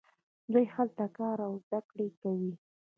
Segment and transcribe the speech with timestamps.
[0.51, 2.53] دوی هلته کار او زده کړه کوي.